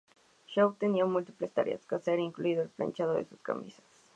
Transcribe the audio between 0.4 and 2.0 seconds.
Shaw tenía múltiples tareas que